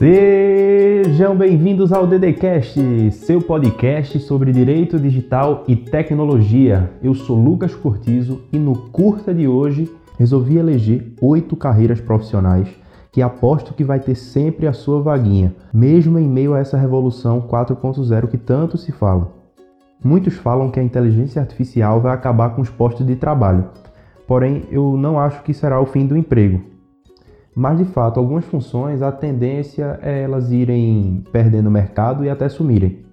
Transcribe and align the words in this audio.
Sejam 0.00 1.36
bem-vindos 1.36 1.92
ao 1.92 2.06
DDCast, 2.06 3.12
seu 3.12 3.38
podcast 3.38 4.18
sobre 4.20 4.50
direito 4.50 4.98
digital 4.98 5.62
e 5.68 5.76
tecnologia. 5.76 6.90
Eu 7.02 7.12
sou 7.12 7.36
Lucas 7.36 7.74
Cortizo 7.74 8.40
e 8.50 8.58
no 8.58 8.74
curta 8.88 9.34
de 9.34 9.46
hoje 9.46 9.94
resolvi 10.18 10.56
eleger 10.56 11.12
oito 11.20 11.54
carreiras 11.54 12.00
profissionais 12.00 12.66
que 13.12 13.20
aposto 13.20 13.74
que 13.74 13.84
vai 13.84 14.00
ter 14.00 14.14
sempre 14.14 14.66
a 14.66 14.72
sua 14.72 15.02
vaguinha, 15.02 15.54
mesmo 15.70 16.18
em 16.18 16.26
meio 16.26 16.54
a 16.54 16.60
essa 16.60 16.78
revolução 16.78 17.42
4.0 17.42 18.26
que 18.28 18.38
tanto 18.38 18.78
se 18.78 18.92
fala. 18.92 19.30
Muitos 20.02 20.32
falam 20.32 20.70
que 20.70 20.80
a 20.80 20.82
inteligência 20.82 21.42
artificial 21.42 22.00
vai 22.00 22.14
acabar 22.14 22.56
com 22.56 22.62
os 22.62 22.70
postos 22.70 23.06
de 23.06 23.16
trabalho, 23.16 23.66
porém 24.26 24.62
eu 24.70 24.96
não 24.96 25.20
acho 25.20 25.42
que 25.42 25.52
será 25.52 25.78
o 25.78 25.84
fim 25.84 26.06
do 26.06 26.16
emprego. 26.16 26.69
Mas 27.54 27.78
de 27.78 27.84
fato, 27.84 28.18
algumas 28.18 28.44
funções 28.44 29.02
a 29.02 29.10
tendência 29.10 29.98
é 30.02 30.22
elas 30.22 30.52
irem 30.52 31.24
perdendo 31.32 31.70
mercado 31.70 32.24
e 32.24 32.30
até 32.30 32.48
sumirem. 32.48 33.04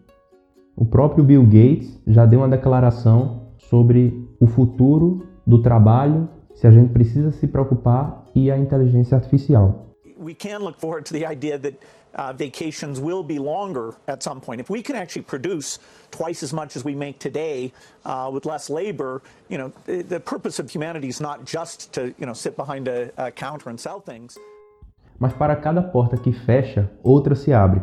O 0.75 0.85
próprio 0.85 1.23
Bill 1.23 1.43
Gates 1.43 1.99
já 2.05 2.25
deu 2.25 2.39
uma 2.41 2.47
declaração 2.47 3.47
sobre 3.57 4.27
o 4.39 4.45
futuro 4.45 5.25
do 5.45 5.61
trabalho, 5.61 6.29
se 6.53 6.67
a 6.67 6.71
gente 6.71 6.91
precisa 6.91 7.31
se 7.31 7.47
preocupar 7.47 8.23
e 8.35 8.51
a 8.51 8.57
inteligência 8.57 9.15
artificial. 9.15 9.87
We 10.19 10.33
can 10.33 10.59
look 10.59 10.79
forward 10.79 11.05
to 11.05 11.13
the 11.13 11.31
idea 11.31 11.57
that 11.59 11.77
uh, 12.17 12.33
vacations 12.33 12.99
will 12.99 13.23
be 13.23 13.39
longer 13.39 13.95
at 14.07 14.23
some 14.23 14.41
point. 14.41 14.59
If 14.59 14.69
we 14.69 14.81
can 14.81 14.95
actually 14.95 15.21
produce 15.21 15.79
twice 16.11 16.43
as 16.43 16.53
much 16.53 16.75
as 16.75 16.83
we 16.83 16.95
make 16.95 17.19
today 17.19 17.71
uh, 18.05 18.29
with 18.33 18.45
less 18.45 18.69
labor, 18.69 19.21
you 19.49 19.57
know, 19.57 19.71
the, 19.85 20.19
purpose 20.19 20.59
of 20.59 20.69
humanity 20.69 21.07
is 21.07 21.21
not 21.21 21.45
just 21.45 21.93
to, 21.93 22.13
you 22.17 22.25
know, 22.25 22.33
sit 22.33 22.57
behind 22.57 22.87
a, 22.87 23.11
a 23.17 23.31
counter 23.31 23.69
and 23.69 23.79
sell 23.79 23.99
things. 23.99 24.37
Mas 25.19 25.33
para 25.33 25.55
cada 25.55 25.81
porta 25.81 26.17
que 26.17 26.31
fecha, 26.31 26.89
outra 27.03 27.35
se 27.35 27.51
abre. 27.51 27.81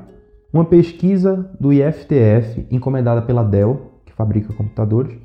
Uma 0.52 0.64
pesquisa 0.64 1.50
do 1.58 1.72
IFTF, 1.72 2.66
encomendada 2.70 3.22
pela 3.22 3.42
Dell, 3.42 3.92
que 4.06 4.12
fabrica 4.12 4.52
computadores, 4.52 5.18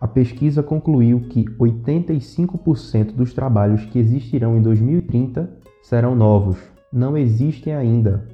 a 0.00 0.06
pesquisa 0.06 0.62
concluiu 0.62 1.28
que 1.28 1.44
85% 1.44 3.12
dos 3.12 3.32
trabalhos 3.32 3.84
que 3.86 3.98
existirão 3.98 4.56
em 4.56 4.62
2030 4.62 5.50
serão 5.82 6.14
novos, 6.14 6.58
não 6.92 7.16
existem 7.16 7.74
ainda. 7.74 8.28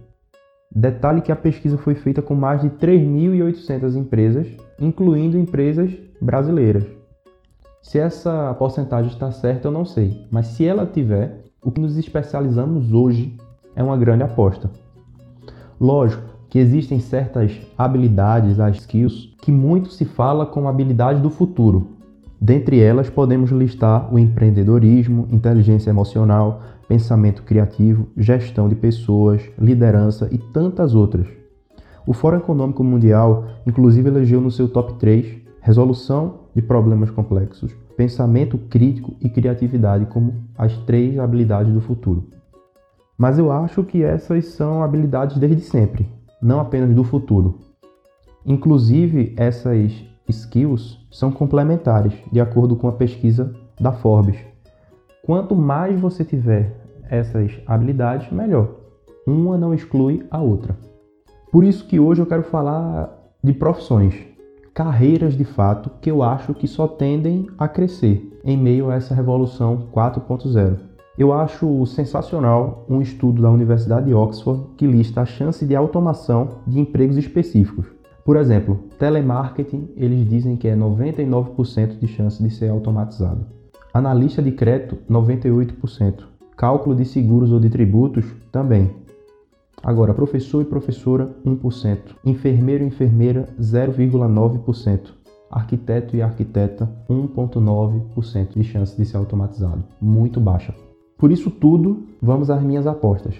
Detalhe 0.74 1.22
que 1.22 1.32
a 1.32 1.36
pesquisa 1.36 1.78
foi 1.78 1.94
feita 1.94 2.20
com 2.20 2.34
mais 2.34 2.60
de 2.60 2.68
3.800 2.70 3.96
empresas, 3.96 4.46
incluindo 4.80 5.38
empresas 5.38 5.90
brasileiras. 6.20 6.84
Se 7.80 7.98
essa 7.98 8.52
porcentagem 8.58 9.10
está 9.10 9.30
certa, 9.30 9.68
eu 9.68 9.72
não 9.72 9.84
sei, 9.84 10.26
mas 10.30 10.48
se 10.48 10.66
ela 10.66 10.84
tiver, 10.84 11.44
o 11.62 11.70
que 11.70 11.80
nos 11.80 11.96
especializamos 11.96 12.92
hoje 12.92 13.36
é 13.74 13.82
uma 13.82 13.96
grande 13.96 14.24
aposta. 14.24 14.70
Lógico 15.80 16.22
que 16.50 16.58
existem 16.58 16.98
certas 16.98 17.58
habilidades, 17.76 18.58
as 18.58 18.78
skills, 18.78 19.34
que 19.40 19.52
muito 19.52 19.90
se 19.90 20.04
fala 20.04 20.44
como 20.44 20.68
habilidade 20.68 21.20
do 21.20 21.30
futuro. 21.30 21.98
Dentre 22.40 22.80
elas, 22.80 23.10
podemos 23.10 23.50
listar 23.50 24.12
o 24.12 24.18
empreendedorismo, 24.18 25.28
inteligência 25.30 25.90
emocional, 25.90 26.62
pensamento 26.88 27.42
criativo, 27.42 28.08
gestão 28.16 28.68
de 28.68 28.74
pessoas, 28.74 29.42
liderança 29.58 30.28
e 30.32 30.38
tantas 30.38 30.94
outras. 30.94 31.28
O 32.06 32.14
Fórum 32.14 32.38
Econômico 32.38 32.82
Mundial, 32.82 33.44
inclusive, 33.66 34.08
elegeu 34.08 34.40
no 34.40 34.50
seu 34.50 34.68
top 34.68 34.94
3 34.94 35.46
resolução 35.60 36.48
de 36.54 36.62
problemas 36.62 37.10
complexos, 37.10 37.76
pensamento 37.94 38.56
crítico 38.56 39.14
e 39.20 39.28
criatividade 39.28 40.06
como 40.06 40.34
as 40.56 40.74
três 40.78 41.18
habilidades 41.18 41.72
do 41.74 41.80
futuro. 41.82 42.24
Mas 43.18 43.38
eu 43.38 43.52
acho 43.52 43.84
que 43.84 44.02
essas 44.02 44.46
são 44.46 44.82
habilidades 44.82 45.36
desde 45.36 45.60
sempre, 45.60 46.08
não 46.40 46.60
apenas 46.60 46.94
do 46.94 47.04
futuro. 47.04 47.58
Inclusive, 48.46 49.34
essas 49.36 49.92
skills 50.26 51.06
são 51.10 51.30
complementares, 51.30 52.14
de 52.32 52.40
acordo 52.40 52.76
com 52.76 52.88
a 52.88 52.92
pesquisa 52.92 53.52
da 53.78 53.92
Forbes. 53.92 54.38
Quanto 55.22 55.54
mais 55.54 56.00
você 56.00 56.24
tiver 56.24 56.87
essas 57.10 57.52
habilidades, 57.66 58.30
melhor. 58.30 58.68
Uma 59.26 59.58
não 59.58 59.74
exclui 59.74 60.26
a 60.30 60.40
outra. 60.40 60.76
Por 61.50 61.64
isso 61.64 61.86
que 61.86 61.98
hoje 61.98 62.20
eu 62.20 62.26
quero 62.26 62.42
falar 62.42 63.10
de 63.42 63.52
profissões, 63.52 64.14
carreiras 64.74 65.36
de 65.36 65.44
fato 65.44 65.90
que 66.00 66.10
eu 66.10 66.22
acho 66.22 66.54
que 66.54 66.66
só 66.66 66.86
tendem 66.86 67.46
a 67.58 67.66
crescer 67.66 68.38
em 68.44 68.56
meio 68.56 68.90
a 68.90 68.94
essa 68.94 69.14
revolução 69.14 69.88
4.0. 69.92 70.78
Eu 71.18 71.32
acho 71.32 71.84
sensacional 71.86 72.86
um 72.88 73.02
estudo 73.02 73.42
da 73.42 73.50
Universidade 73.50 74.06
de 74.06 74.14
Oxford 74.14 74.66
que 74.76 74.86
lista 74.86 75.22
a 75.22 75.26
chance 75.26 75.66
de 75.66 75.74
automação 75.74 76.60
de 76.66 76.78
empregos 76.78 77.16
específicos. 77.16 77.86
Por 78.24 78.36
exemplo, 78.36 78.84
telemarketing, 78.98 79.88
eles 79.96 80.28
dizem 80.28 80.54
que 80.54 80.68
é 80.68 80.76
99% 80.76 81.98
de 81.98 82.06
chance 82.06 82.42
de 82.42 82.50
ser 82.50 82.68
automatizado. 82.68 83.46
Analista 83.92 84.40
de 84.40 84.52
crédito, 84.52 84.98
98%. 85.10 86.37
Cálculo 86.58 86.96
de 86.96 87.04
seguros 87.04 87.52
ou 87.52 87.60
de 87.60 87.70
tributos, 87.70 88.24
também. 88.50 88.90
Agora, 89.80 90.12
professor 90.12 90.60
e 90.60 90.64
professora, 90.64 91.32
1%. 91.46 91.98
Enfermeiro 92.24 92.82
e 92.82 92.88
enfermeira, 92.88 93.48
0,9%. 93.60 95.12
Arquiteto 95.48 96.16
e 96.16 96.20
arquiteta, 96.20 96.90
1,9% 97.08 98.54
de 98.56 98.64
chance 98.64 98.96
de 98.96 99.06
ser 99.06 99.18
automatizado. 99.18 99.84
Muito 100.00 100.40
baixa. 100.40 100.74
Por 101.16 101.30
isso 101.30 101.48
tudo, 101.48 102.08
vamos 102.20 102.50
às 102.50 102.60
minhas 102.60 102.88
apostas. 102.88 103.36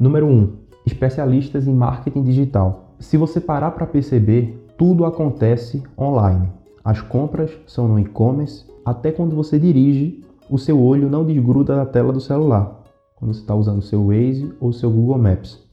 Número 0.00 0.26
1. 0.26 0.52
Especialistas 0.84 1.68
em 1.68 1.72
marketing 1.72 2.24
digital. 2.24 2.96
Se 2.98 3.16
você 3.16 3.40
parar 3.40 3.70
para 3.70 3.86
perceber, 3.86 4.66
tudo 4.76 5.04
acontece 5.04 5.80
online. 5.96 6.48
As 6.84 7.00
compras 7.00 7.52
são 7.68 7.86
no 7.86 8.00
e-commerce, 8.00 8.64
até 8.84 9.12
quando 9.12 9.36
você 9.36 9.60
dirige, 9.60 10.24
o 10.50 10.58
seu 10.58 10.80
olho 10.80 11.10
não 11.10 11.24
desgruda 11.24 11.76
da 11.76 11.86
tela 11.86 12.12
do 12.12 12.20
celular, 12.20 12.82
quando 13.16 13.34
você 13.34 13.40
está 13.40 13.54
usando 13.54 13.78
o 13.78 13.82
seu 13.82 14.06
Waze 14.06 14.52
ou 14.60 14.72
seu 14.72 14.90
Google 14.90 15.18
Maps. 15.18 15.66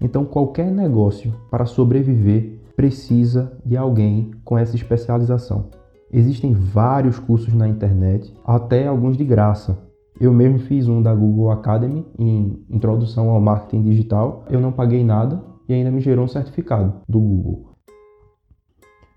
Então, 0.00 0.24
qualquer 0.24 0.70
negócio 0.70 1.34
para 1.50 1.66
sobreviver 1.66 2.58
precisa 2.76 3.52
de 3.64 3.76
alguém 3.76 4.30
com 4.44 4.56
essa 4.56 4.76
especialização. 4.76 5.66
Existem 6.12 6.52
vários 6.52 7.18
cursos 7.18 7.52
na 7.52 7.68
internet, 7.68 8.32
até 8.44 8.86
alguns 8.86 9.16
de 9.16 9.24
graça. 9.24 9.78
Eu 10.20 10.32
mesmo 10.32 10.58
fiz 10.60 10.88
um 10.88 11.02
da 11.02 11.14
Google 11.14 11.50
Academy 11.50 12.06
em 12.18 12.64
introdução 12.70 13.28
ao 13.30 13.40
marketing 13.40 13.82
digital. 13.82 14.44
Eu 14.48 14.60
não 14.60 14.72
paguei 14.72 15.04
nada 15.04 15.42
e 15.68 15.74
ainda 15.74 15.90
me 15.90 16.00
gerou 16.00 16.24
um 16.24 16.28
certificado 16.28 16.94
do 17.08 17.20
Google. 17.20 17.72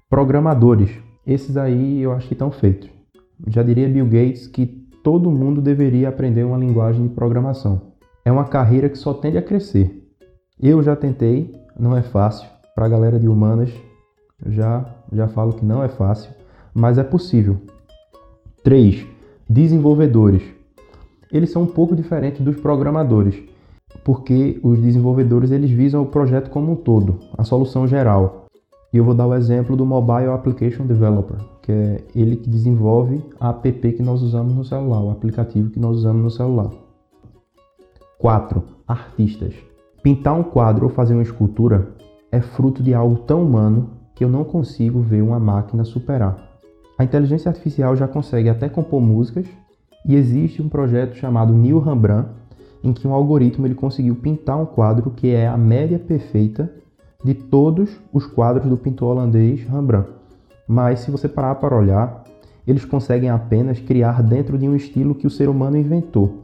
Programadores, 0.10 0.92
esses 1.26 1.56
aí 1.56 2.02
eu 2.02 2.12
acho 2.12 2.28
que 2.28 2.34
estão 2.34 2.52
feitos. 2.52 2.90
Já 3.48 3.64
diria 3.64 3.88
Bill 3.88 4.06
Gates 4.06 4.48
que 4.48 4.81
todo 5.04 5.32
mundo 5.32 5.62
deveria 5.62 6.10
aprender 6.10 6.44
uma 6.44 6.58
linguagem 6.58 7.08
de 7.08 7.14
programação. 7.14 7.82
É 8.24 8.32
uma 8.32 8.46
carreira 8.46 8.90
que 8.90 8.98
só 8.98 9.14
tende 9.14 9.38
a 9.38 9.42
crescer. 9.42 10.08
Eu 10.60 10.82
já 10.84 10.96
tentei, 10.96 11.56
não 11.78 11.98
é 11.98 12.02
fácil. 12.02 12.48
Para 12.76 12.86
a 12.86 12.90
galera 12.90 13.20
de 13.20 13.28
humanas, 13.28 13.72
já 14.46 14.86
já 15.12 15.28
falo 15.28 15.54
que 15.54 15.66
não 15.66 15.84
é 15.84 15.90
fácil, 15.90 16.32
mas 16.74 16.98
é 16.98 17.04
possível. 17.04 17.58
3. 18.64 19.06
Desenvolvedores. 19.50 20.44
Eles 21.32 21.52
são 21.52 21.64
um 21.64 21.68
pouco 21.68 21.96
diferentes 21.96 22.42
dos 22.42 22.58
programadores, 22.58 23.42
porque 24.04 24.60
os 24.64 24.80
desenvolvedores 24.80 25.52
eles 25.52 25.72
visam 25.72 26.02
o 26.02 26.06
projeto 26.06 26.50
como 26.50 26.74
um 26.74 26.76
todo, 26.76 27.20
a 27.38 27.44
solução 27.44 27.88
geral. 27.88 28.41
E 28.94 28.98
eu 28.98 29.06
vou 29.06 29.14
dar 29.14 29.26
o 29.26 29.34
exemplo 29.34 29.78
do 29.78 29.86
Mobile 29.86 30.32
Application 30.32 30.86
Developer, 30.86 31.38
que 31.62 31.72
é 31.72 32.04
ele 32.14 32.36
que 32.36 32.50
desenvolve 32.50 33.24
a 33.40 33.50
app 33.50 33.94
que 33.94 34.04
nós 34.04 34.22
usamos 34.22 34.54
no 34.54 34.66
celular, 34.66 35.02
o 35.02 35.12
aplicativo 35.12 35.70
que 35.70 35.80
nós 35.80 35.96
usamos 35.96 36.22
no 36.22 36.30
celular. 36.30 36.72
4. 38.20 38.62
Artistas. 38.86 39.54
Pintar 40.04 40.38
um 40.38 40.44
quadro 40.44 40.88
ou 40.88 40.92
fazer 40.92 41.14
uma 41.14 41.24
escultura 41.24 41.88
é 42.30 42.42
fruto 42.42 42.84
de 42.84 42.94
algo 42.94 43.20
tão 43.20 43.44
humano 43.44 43.92
que 44.14 44.26
eu 44.26 44.30
não 44.30 44.44
consigo 44.44 45.00
ver 45.00 45.22
uma 45.22 45.40
máquina 45.40 45.86
superar. 45.86 46.52
A 46.98 47.04
inteligência 47.06 47.48
artificial 47.48 47.96
já 47.96 48.10
consegue 48.10 48.50
até 48.50 48.68
compor 48.68 49.02
músicas 49.02 49.46
e 50.06 50.16
existe 50.16 50.62
um 50.62 50.68
projeto 50.68 51.16
chamado 51.16 51.54
New 51.54 51.80
Rembrandt 51.80 52.30
em 52.84 52.92
que 52.92 53.08
um 53.08 53.14
algoritmo 53.14 53.66
ele 53.66 53.76
conseguiu 53.76 54.16
pintar 54.16 54.60
um 54.60 54.66
quadro 54.66 55.12
que 55.12 55.30
é 55.30 55.48
a 55.48 55.58
média 55.58 55.98
perfeita 55.98 56.70
de 57.24 57.34
todos 57.34 57.90
os 58.12 58.26
quadros 58.26 58.68
do 58.68 58.78
pintor 58.78 59.12
holandês 59.12 59.62
Rembrandt. 59.64 60.10
Mas 60.68 61.00
se 61.00 61.12
você 61.12 61.28
parar 61.28 61.56
para 61.56 61.78
olhar, 61.78 62.24
eles 62.66 62.86
conseguem 62.86 63.30
apenas 63.30 63.80
criar 63.80 64.22
dentro 64.24 64.58
de 64.58 64.68
um 64.68 64.76
estilo 64.76 65.16
que 65.16 65.28
o 65.28 65.32
ser 65.32 65.50
humano 65.50 65.78
inventou. 65.78 66.44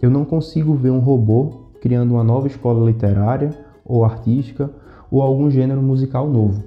Eu 0.00 0.10
não 0.10 0.24
consigo 0.24 0.74
ver 0.74 0.90
um 0.90 0.98
robô 0.98 1.66
criando 1.80 2.12
uma 2.12 2.24
nova 2.24 2.46
escola 2.46 2.84
literária 2.84 3.50
ou 3.84 4.04
artística 4.04 4.70
ou 5.10 5.22
algum 5.22 5.50
gênero 5.50 5.80
musical 5.80 6.28
novo. 6.28 6.62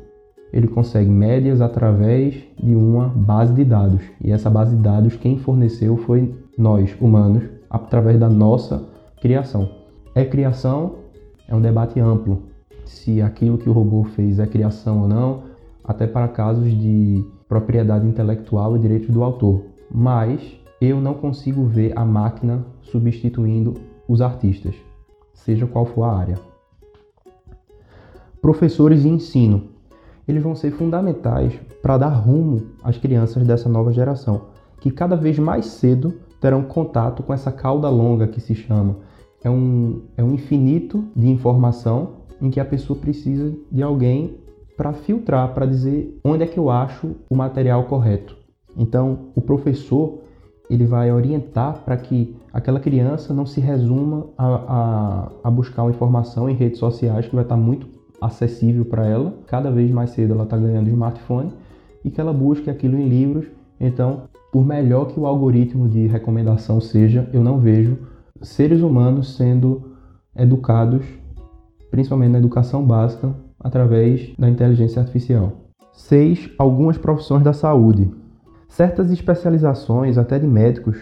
Ele 0.51 0.67
consegue 0.67 1.09
médias 1.09 1.61
através 1.61 2.35
de 2.57 2.73
uma 2.73 3.07
base 3.07 3.53
de 3.53 3.63
dados. 3.63 4.01
E 4.19 4.31
essa 4.31 4.49
base 4.49 4.75
de 4.75 4.81
dados 4.81 5.15
quem 5.15 5.37
forneceu 5.37 5.95
foi 5.97 6.33
nós, 6.57 6.95
humanos, 6.99 7.43
através 7.69 8.19
da 8.19 8.27
nossa 8.27 8.83
criação. 9.21 9.69
É 10.15 10.25
criação 10.25 10.95
é 11.47 11.55
um 11.55 11.61
debate 11.61 11.99
amplo 11.99 12.48
se 12.89 13.21
aquilo 13.21 13.57
que 13.57 13.69
o 13.69 13.71
robô 13.71 14.03
fez 14.03 14.39
é 14.39 14.47
criação 14.47 15.03
ou 15.03 15.07
não, 15.07 15.43
até 15.83 16.07
para 16.07 16.27
casos 16.27 16.71
de 16.75 17.23
propriedade 17.47 18.05
intelectual 18.07 18.75
e 18.75 18.79
direitos 18.79 19.09
do 19.09 19.23
autor. 19.23 19.61
Mas 19.93 20.41
eu 20.81 20.99
não 20.99 21.13
consigo 21.13 21.65
ver 21.65 21.93
a 21.95 22.03
máquina 22.03 22.65
substituindo 22.81 23.75
os 24.07 24.21
artistas, 24.21 24.73
seja 25.33 25.67
qual 25.67 25.85
for 25.85 26.03
a 26.03 26.17
área. 26.17 26.39
Professores 28.41 29.03
de 29.03 29.09
ensino, 29.09 29.65
eles 30.27 30.41
vão 30.41 30.55
ser 30.55 30.71
fundamentais 30.71 31.53
para 31.83 31.97
dar 31.97 32.09
rumo 32.09 32.71
às 32.83 32.97
crianças 32.97 33.45
dessa 33.45 33.69
nova 33.69 33.93
geração, 33.93 34.47
que 34.81 34.89
cada 34.89 35.15
vez 35.15 35.37
mais 35.37 35.67
cedo 35.67 36.15
terão 36.41 36.63
contato 36.63 37.21
com 37.21 37.33
essa 37.33 37.51
cauda 37.51 37.87
longa 37.87 38.27
que 38.27 38.41
se 38.41 38.55
chama. 38.55 38.97
É 39.43 39.49
um, 39.49 40.01
é 40.17 40.23
um 40.23 40.33
infinito 40.33 41.05
de 41.15 41.29
informação 41.29 42.18
em 42.41 42.49
que 42.49 42.59
a 42.59 42.65
pessoa 42.65 42.99
precisa 42.99 43.53
de 43.71 43.83
alguém 43.83 44.37
para 44.77 44.93
filtrar, 44.93 45.53
para 45.53 45.65
dizer 45.65 46.19
onde 46.23 46.43
é 46.43 46.47
que 46.47 46.57
eu 46.57 46.69
acho 46.69 47.15
o 47.29 47.35
material 47.35 47.83
correto. 47.83 48.37
Então, 48.77 49.31
o 49.35 49.41
professor 49.41 50.19
ele 50.69 50.85
vai 50.85 51.11
orientar 51.11 51.83
para 51.83 51.97
que 51.97 52.35
aquela 52.53 52.79
criança 52.79 53.33
não 53.33 53.45
se 53.45 53.59
resuma 53.59 54.27
a, 54.37 54.47
a, 54.47 55.31
a, 55.45 55.51
buscar 55.51 55.83
uma 55.83 55.89
informação 55.89 56.49
em 56.49 56.53
redes 56.53 56.79
sociais 56.79 57.27
que 57.27 57.35
vai 57.35 57.43
estar 57.43 57.57
muito 57.57 57.87
acessível 58.21 58.85
para 58.85 59.05
ela. 59.05 59.33
Cada 59.47 59.71
vez 59.71 59.89
mais 59.89 60.11
cedo 60.11 60.33
ela 60.33 60.43
está 60.43 60.57
ganhando 60.57 60.89
smartphone 60.89 61.51
e 62.05 62.11
que 62.11 62.21
ela 62.21 62.31
busque 62.31 62.69
aquilo 62.69 62.97
em 62.97 63.07
livros. 63.07 63.47
Então, 63.79 64.23
por 64.51 64.65
melhor 64.65 65.07
que 65.07 65.19
o 65.19 65.25
algoritmo 65.25 65.87
de 65.89 66.05
recomendação 66.07 66.79
seja, 66.79 67.27
eu 67.33 67.43
não 67.43 67.59
vejo 67.59 67.97
seres 68.41 68.81
humanos 68.81 69.35
sendo 69.35 69.91
educados, 70.35 71.03
principalmente 71.91 72.31
na 72.31 72.39
educação 72.39 72.85
básica, 72.85 73.33
através 73.59 74.33
da 74.37 74.49
inteligência 74.49 75.01
artificial. 75.01 75.53
6. 75.93 76.51
Algumas 76.57 76.97
profissões 76.97 77.43
da 77.43 77.53
saúde. 77.53 78.09
Certas 78.67 79.11
especializações, 79.11 80.17
até 80.17 80.39
de 80.39 80.47
médicos, 80.47 80.97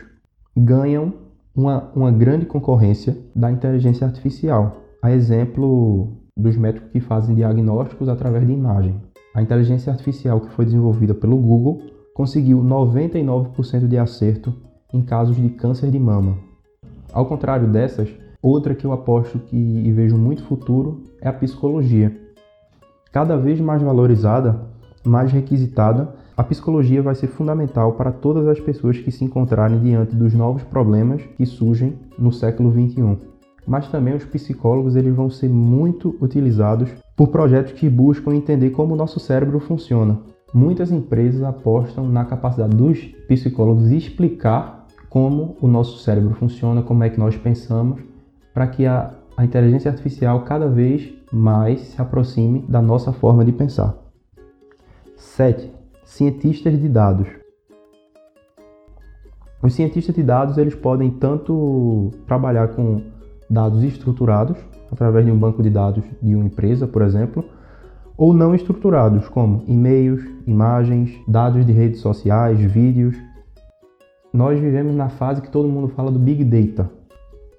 ganham 0.55 1.13
uma, 1.55 1.91
uma 1.95 2.11
grande 2.11 2.45
concorrência 2.45 3.17
da 3.35 3.51
inteligência 3.51 4.07
artificial. 4.07 4.83
A 5.01 5.11
exemplo 5.11 6.17
dos 6.35 6.55
médicos 6.55 6.89
que 6.91 6.99
fazem 6.99 7.35
diagnósticos 7.35 8.09
através 8.09 8.45
de 8.45 8.53
imagem. 8.53 9.01
A 9.33 9.41
inteligência 9.41 9.91
artificial 9.91 10.41
que 10.41 10.51
foi 10.51 10.65
desenvolvida 10.65 11.13
pelo 11.13 11.37
Google 11.37 11.81
conseguiu 12.13 12.63
99% 12.63 13.87
de 13.87 13.97
acerto 13.97 14.53
em 14.93 15.01
casos 15.01 15.35
de 15.35 15.49
câncer 15.49 15.91
de 15.91 15.99
mama. 15.99 16.37
Ao 17.11 17.25
contrário 17.25 17.67
dessas, 17.67 18.09
outra 18.41 18.75
que 18.75 18.85
eu 18.85 18.91
aposto 18.91 19.39
que 19.39 19.55
e 19.55 19.91
vejo 19.91 20.17
muito 20.17 20.43
futuro 20.43 21.03
é 21.21 21.27
a 21.27 21.33
psicologia. 21.33 22.15
Cada 23.11 23.37
vez 23.37 23.59
mais 23.59 23.81
valorizada, 23.81 24.61
mais 25.05 25.31
requisitada 25.31 26.13
a 26.37 26.43
psicologia 26.43 27.01
vai 27.01 27.15
ser 27.15 27.25
fundamental 27.25 27.93
para 27.93 28.11
todas 28.11 28.47
as 28.47 28.59
pessoas 28.59 28.99
que 28.99 29.11
se 29.11 29.25
encontrarem 29.25 29.79
diante 29.79 30.15
dos 30.15 30.35
novos 30.35 30.61
problemas 30.61 31.19
que 31.35 31.47
surgem 31.47 31.97
no 32.15 32.31
século 32.31 32.69
21. 32.69 33.17
Mas 33.65 33.87
também 33.89 34.13
os 34.13 34.23
psicólogos 34.23 34.95
eles 34.95 35.15
vão 35.15 35.31
ser 35.31 35.49
muito 35.49 36.15
utilizados 36.21 36.91
por 37.15 37.29
projetos 37.29 37.73
que 37.73 37.89
buscam 37.89 38.35
entender 38.35 38.69
como 38.69 38.93
o 38.93 38.95
nosso 38.95 39.19
cérebro 39.19 39.59
funciona. 39.59 40.19
Muitas 40.53 40.91
empresas 40.91 41.41
apostam 41.41 42.07
na 42.07 42.23
capacidade 42.23 42.77
dos 42.77 42.99
psicólogos 43.27 43.89
explicar 43.89 44.85
como 45.09 45.57
o 45.59 45.67
nosso 45.67 45.97
cérebro 45.97 46.35
funciona, 46.35 46.83
como 46.83 47.03
é 47.03 47.09
que 47.09 47.19
nós 47.19 47.35
pensamos, 47.35 47.99
para 48.57 48.65
que 48.65 48.87
a, 48.87 49.11
a 49.37 49.45
inteligência 49.45 49.91
artificial 49.91 50.41
cada 50.41 50.67
vez 50.67 51.13
mais 51.31 51.79
se 51.79 52.01
aproxime 52.01 52.65
da 52.67 52.81
nossa 52.81 53.13
forma 53.13 53.45
de 53.45 53.51
pensar. 53.51 53.95
7 55.15 55.71
cientistas 56.03 56.75
de 56.81 56.89
dados. 56.89 57.27
Os 59.61 59.75
cientistas 59.75 60.15
de 60.15 60.23
dados 60.23 60.57
eles 60.57 60.73
podem 60.73 61.11
tanto 61.11 62.09
trabalhar 62.25 62.69
com 62.69 63.03
dados 63.47 63.83
estruturados, 63.83 64.57
através 64.91 65.23
de 65.23 65.31
um 65.31 65.37
banco 65.37 65.61
de 65.61 65.69
dados 65.69 66.03
de 66.19 66.33
uma 66.33 66.45
empresa, 66.45 66.87
por 66.87 67.03
exemplo, 67.03 67.45
ou 68.17 68.33
não 68.33 68.55
estruturados, 68.55 69.29
como 69.29 69.63
e-mails, 69.67 70.27
imagens, 70.47 71.15
dados 71.27 71.63
de 71.63 71.71
redes 71.71 71.99
sociais, 71.99 72.59
vídeos. 72.59 73.15
Nós 74.33 74.59
vivemos 74.59 74.95
na 74.95 75.09
fase 75.09 75.43
que 75.43 75.51
todo 75.51 75.69
mundo 75.69 75.89
fala 75.89 76.09
do 76.09 76.17
Big 76.17 76.43
Data. 76.43 76.96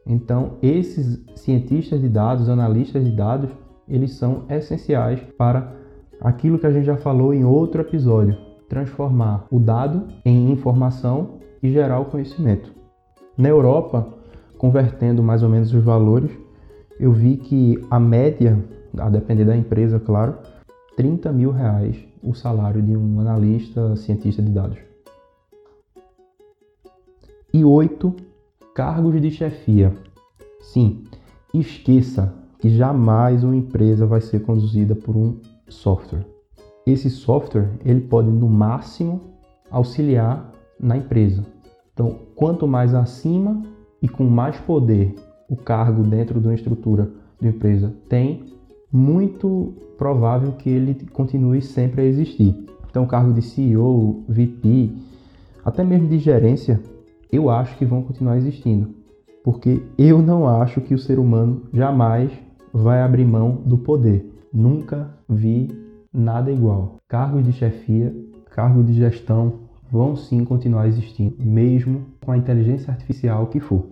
Então, 0.09 0.53
esses 0.63 1.23
cientistas 1.37 2.01
de 2.01 2.09
dados, 2.09 2.49
analistas 2.49 3.05
de 3.05 3.11
dados, 3.11 3.51
eles 3.87 4.13
são 4.13 4.45
essenciais 4.49 5.21
para 5.37 5.77
aquilo 6.19 6.59
que 6.59 6.67
a 6.67 6.71
gente 6.71 6.87
já 6.87 6.97
falou 6.97 7.35
em 7.35 7.45
outro 7.45 7.83
episódio, 7.83 8.35
transformar 8.71 9.47
o 9.51 9.61
dado 9.61 10.09
em 10.25 10.51
informação 10.51 11.39
e 11.63 11.71
gerar 11.71 12.01
o 12.01 12.07
conhecimento. 12.07 12.73
Na 13.37 13.51
Europa, 13.51 14.09
convertendo 14.57 15.23
mais 15.23 15.43
ou 15.43 15.51
menos 15.51 15.73
os 15.75 15.85
valores, 15.85 16.31
eu 16.99 17.13
vi 17.13 17.37
que 17.37 17.79
a 17.91 18.01
média, 18.01 18.59
a 18.97 19.11
depender 19.11 19.45
da 19.45 19.57
empresa, 19.57 20.01
claro, 20.01 20.39
30 20.97 21.31
mil 21.33 21.51
reais 21.51 21.97
o 22.23 22.35
salário 22.35 22.83
de 22.83 22.97
um 22.97 23.21
analista 23.21 23.95
cientista 23.95 24.43
de 24.43 24.51
dados. 24.51 24.79
E 27.53 27.65
oito 27.65 28.15
cargos 28.79 29.21
de 29.21 29.29
chefia. 29.33 29.93
Sim, 30.61 31.03
esqueça 31.53 32.33
que 32.61 32.69
jamais 32.69 33.43
uma 33.43 33.57
empresa 33.57 34.07
vai 34.07 34.21
ser 34.21 34.43
conduzida 34.43 34.95
por 34.95 35.17
um 35.17 35.37
software. 35.69 36.25
Esse 36.87 37.11
software 37.11 37.73
ele 37.85 38.03
pode 38.03 38.31
no 38.31 38.49
máximo 38.49 39.21
auxiliar 39.69 40.53
na 40.79 40.97
empresa. 40.97 41.45
Então, 41.93 42.21
quanto 42.37 42.69
mais 42.69 42.95
acima 42.95 43.61
e 44.01 44.09
com 44.09 44.23
mais 44.23 44.57
poder 44.61 45.13
o 45.51 45.57
cargo 45.57 46.05
dentro 46.05 46.41
de 46.41 46.47
uma 46.47 46.55
estrutura 46.55 47.11
de 47.41 47.49
empresa 47.49 47.93
tem, 48.09 48.45
muito 48.93 49.75
provável 49.97 50.53
que 50.53 50.71
ele 50.71 50.95
continue 51.13 51.61
sempre 51.61 52.03
a 52.03 52.05
existir. 52.05 52.55
Então, 52.89 53.03
o 53.03 53.09
cargo 53.09 53.33
de 53.33 53.43
CEO, 53.43 54.23
VP, 54.29 54.93
até 55.65 55.83
mesmo 55.83 56.07
de 56.07 56.21
gerência, 56.21 56.81
eu 57.31 57.51
acho 57.51 57.77
que 57.77 57.85
vão 57.85 58.03
continuar 58.03 58.37
existindo, 58.37 58.95
porque 59.45 59.83
eu 59.97 60.23
não 60.23 60.49
acho 60.49 60.81
que 60.81 60.95
o 60.95 60.99
ser 60.99 61.19
humano 61.19 61.63
jamais 61.73 62.31
vai 62.73 63.03
abrir 63.03 63.25
mão 63.25 63.63
do 63.65 63.79
poder. 63.79 64.31
Nunca 64.53 65.11
vi 65.29 65.69
nada 66.13 66.51
igual. 66.51 66.97
Cargos 67.09 67.45
de 67.45 67.53
chefia, 67.53 68.15
cargos 68.51 68.87
de 68.87 68.95
gestão 68.95 69.69
vão 69.91 70.17
sim 70.17 70.45
continuar 70.45 70.87
existindo, 70.87 71.37
mesmo 71.39 72.07
com 72.25 72.33
a 72.33 72.37
inteligência 72.37 72.91
artificial 72.91 73.47
que 73.47 73.61
for. 73.61 73.87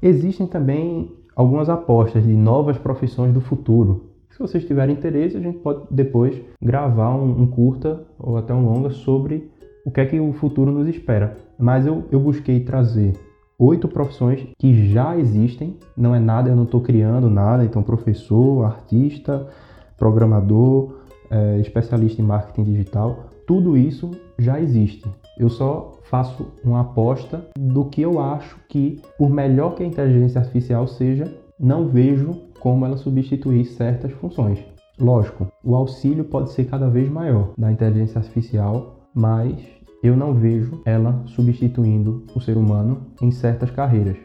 Existem 0.00 0.46
também 0.46 1.12
algumas 1.34 1.68
apostas 1.68 2.24
de 2.24 2.32
novas 2.32 2.78
profissões 2.78 3.32
do 3.32 3.40
futuro. 3.40 4.10
Se 4.30 4.38
vocês 4.38 4.64
tiverem 4.64 4.94
interesse, 4.94 5.36
a 5.36 5.40
gente 5.40 5.58
pode 5.58 5.82
depois 5.90 6.40
gravar 6.62 7.14
um, 7.14 7.42
um 7.42 7.46
curta 7.46 8.04
ou 8.18 8.36
até 8.36 8.54
um 8.54 8.64
longa 8.64 8.90
sobre 8.90 9.50
o 9.88 9.90
que 9.90 10.02
é 10.02 10.04
que 10.04 10.20
o 10.20 10.34
futuro 10.34 10.70
nos 10.70 10.86
espera. 10.86 11.38
Mas 11.58 11.86
eu, 11.86 12.04
eu 12.12 12.20
busquei 12.20 12.60
trazer 12.60 13.14
oito 13.58 13.88
profissões 13.88 14.46
que 14.58 14.92
já 14.92 15.16
existem, 15.16 15.78
não 15.96 16.14
é 16.14 16.20
nada, 16.20 16.50
eu 16.50 16.54
não 16.54 16.64
estou 16.64 16.82
criando 16.82 17.30
nada, 17.30 17.64
então 17.64 17.82
professor, 17.82 18.66
artista, 18.66 19.48
programador, 19.96 20.98
é, 21.30 21.58
especialista 21.60 22.20
em 22.20 22.24
marketing 22.26 22.64
digital, 22.64 23.30
tudo 23.46 23.78
isso 23.78 24.10
já 24.38 24.60
existe. 24.60 25.08
Eu 25.38 25.48
só 25.48 25.98
faço 26.02 26.52
uma 26.62 26.82
aposta 26.82 27.48
do 27.58 27.86
que 27.86 28.02
eu 28.02 28.20
acho 28.20 28.58
que, 28.68 29.00
por 29.16 29.30
melhor 29.30 29.74
que 29.74 29.82
a 29.82 29.86
inteligência 29.86 30.38
artificial 30.38 30.86
seja, 30.86 31.34
não 31.58 31.88
vejo 31.88 32.34
como 32.60 32.84
ela 32.84 32.98
substituir 32.98 33.64
certas 33.64 34.12
funções. 34.12 34.62
Lógico, 35.00 35.46
o 35.64 35.74
auxílio 35.74 36.24
pode 36.24 36.50
ser 36.50 36.66
cada 36.66 36.90
vez 36.90 37.08
maior 37.08 37.52
da 37.56 37.72
inteligência 37.72 38.18
artificial, 38.18 38.98
mas 39.14 39.77
eu 40.02 40.16
não 40.16 40.34
vejo 40.34 40.80
ela 40.84 41.22
substituindo 41.26 42.24
o 42.34 42.40
ser 42.40 42.56
humano 42.56 43.02
em 43.20 43.30
certas 43.30 43.70
carreiras. 43.70 44.16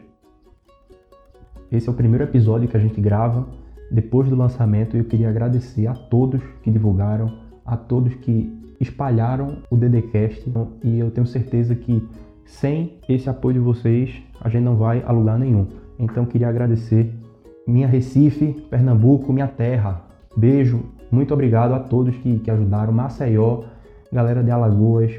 Esse 1.70 1.88
é 1.88 1.92
o 1.92 1.94
primeiro 1.94 2.24
episódio 2.24 2.68
que 2.68 2.76
a 2.76 2.80
gente 2.80 3.00
grava 3.00 3.46
depois 3.90 4.28
do 4.28 4.34
lançamento, 4.34 4.96
eu 4.96 5.04
queria 5.04 5.28
agradecer 5.28 5.86
a 5.86 5.94
todos 5.94 6.42
que 6.62 6.70
divulgaram, 6.70 7.38
a 7.64 7.76
todos 7.76 8.14
que 8.14 8.52
espalharam 8.80 9.58
o 9.70 9.76
DDCast 9.76 10.50
e 10.82 10.98
eu 10.98 11.10
tenho 11.10 11.26
certeza 11.26 11.74
que 11.74 12.06
sem 12.44 12.98
esse 13.08 13.28
apoio 13.30 13.54
de 13.54 13.60
vocês 13.60 14.22
a 14.40 14.48
gente 14.48 14.64
não 14.64 14.76
vai 14.76 15.02
a 15.06 15.12
lugar 15.12 15.38
nenhum. 15.38 15.68
Então 15.98 16.26
queria 16.26 16.48
agradecer 16.48 17.14
minha 17.66 17.86
Recife, 17.86 18.52
Pernambuco, 18.68 19.32
minha 19.32 19.48
terra. 19.48 20.02
Beijo, 20.36 20.82
muito 21.10 21.32
obrigado 21.32 21.72
a 21.72 21.78
todos 21.78 22.16
que, 22.16 22.40
que 22.40 22.50
ajudaram. 22.50 22.92
Maceió, 22.92 23.62
galera 24.12 24.42
de 24.42 24.50
Alagoas, 24.50 25.12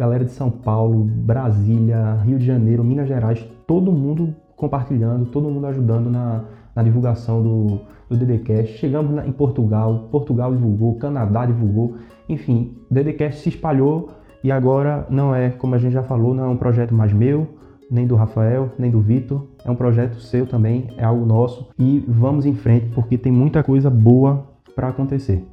galera 0.00 0.24
de 0.24 0.30
São 0.30 0.50
Paulo, 0.50 1.04
Brasília, 1.04 2.14
Rio 2.24 2.38
de 2.38 2.46
Janeiro, 2.46 2.82
Minas 2.82 3.06
Gerais, 3.06 3.46
todo 3.66 3.92
mundo 3.92 4.34
compartilhando, 4.56 5.26
todo 5.26 5.50
mundo 5.50 5.66
ajudando 5.66 6.08
na, 6.08 6.44
na 6.74 6.82
divulgação 6.82 7.42
do, 7.42 7.80
do 8.08 8.16
DDCast. 8.16 8.78
Chegamos 8.78 9.14
na, 9.14 9.26
em 9.26 9.32
Portugal, 9.32 10.08
Portugal 10.10 10.54
divulgou, 10.54 10.94
Canadá 10.94 11.44
divulgou, 11.44 11.96
enfim, 12.30 12.78
o 12.90 12.94
DDCast 12.94 13.42
se 13.42 13.50
espalhou 13.50 14.08
e 14.42 14.50
agora 14.50 15.06
não 15.10 15.34
é, 15.34 15.50
como 15.50 15.74
a 15.74 15.78
gente 15.78 15.92
já 15.92 16.02
falou, 16.02 16.32
não 16.32 16.44
é 16.44 16.48
um 16.48 16.56
projeto 16.56 16.94
mais 16.94 17.12
meu, 17.12 17.46
nem 17.90 18.06
do 18.06 18.16
Rafael, 18.16 18.70
nem 18.78 18.90
do 18.90 19.02
Vitor, 19.02 19.48
é 19.62 19.70
um 19.70 19.76
projeto 19.76 20.18
seu 20.18 20.46
também, 20.46 20.88
é 20.96 21.04
algo 21.04 21.26
nosso 21.26 21.68
e 21.78 22.02
vamos 22.08 22.46
em 22.46 22.54
frente 22.54 22.86
porque 22.94 23.18
tem 23.18 23.30
muita 23.30 23.62
coisa 23.62 23.90
boa 23.90 24.46
para 24.74 24.88
acontecer. 24.88 25.44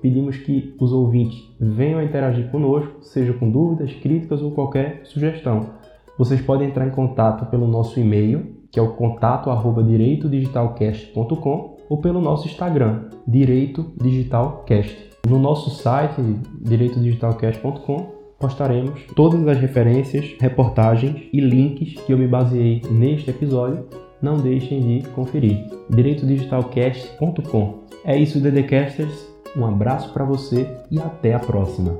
Pedimos 0.00 0.36
que 0.38 0.74
os 0.80 0.92
ouvintes 0.92 1.52
venham 1.58 2.00
interagir 2.02 2.48
conosco, 2.50 3.02
seja 3.02 3.32
com 3.32 3.50
dúvidas, 3.50 3.92
críticas 3.94 4.40
ou 4.42 4.52
qualquer 4.52 5.00
sugestão. 5.04 5.70
Vocês 6.16 6.40
podem 6.40 6.68
entrar 6.68 6.86
em 6.86 6.90
contato 6.90 7.50
pelo 7.50 7.66
nosso 7.66 7.98
e-mail, 8.00 8.60
que 8.70 8.78
é 8.78 8.82
o 8.82 8.92
contato@direitodigitalcast.com 8.92 11.76
ou 11.88 11.98
pelo 11.98 12.20
nosso 12.20 12.46
Instagram, 12.46 13.06
Direito 13.26 13.92
Digitalcast. 14.00 15.10
No 15.28 15.38
nosso 15.38 15.70
site, 15.70 16.22
direitodigitalcast.com, 16.62 18.20
postaremos 18.38 19.02
todas 19.14 19.46
as 19.46 19.58
referências, 19.58 20.34
reportagens 20.40 21.28
e 21.32 21.40
links 21.40 21.94
que 22.04 22.12
eu 22.12 22.18
me 22.18 22.26
baseei 22.26 22.82
neste 22.90 23.30
episódio. 23.30 23.84
Não 24.22 24.36
deixem 24.36 24.80
de 24.80 25.08
conferir. 25.08 25.66
direitodigitalcast.com. 25.90 27.80
É 28.04 28.18
isso, 28.18 28.40
DDCasters. 28.40 29.29
Um 29.56 29.66
abraço 29.66 30.12
para 30.12 30.24
você 30.24 30.76
e 30.90 31.00
até 31.00 31.34
a 31.34 31.38
próxima. 31.38 31.98